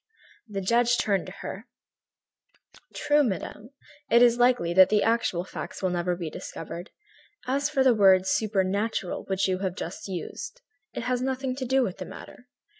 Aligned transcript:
The 0.47 0.61
judge 0.61 0.97
turned 0.97 1.27
to 1.27 1.31
her: 1.43 1.67
"True, 2.95 3.21
madame, 3.23 3.69
it 4.09 4.23
is 4.23 4.39
likely 4.39 4.73
that 4.73 4.89
the 4.89 5.03
actual 5.03 5.43
facts 5.43 5.83
will 5.83 5.91
never 5.91 6.15
be 6.15 6.31
discovered. 6.31 6.89
As 7.45 7.69
for 7.69 7.83
the 7.83 7.93
word 7.93 8.25
'supernatural' 8.25 9.25
which 9.25 9.47
you 9.47 9.59
have 9.59 9.75
just 9.75 10.07
used, 10.07 10.59
it 10.95 11.03
has 11.03 11.21
nothing 11.21 11.55
to 11.55 11.65
do 11.65 11.83
with 11.83 11.99
the 11.99 12.05
matter. 12.05 12.47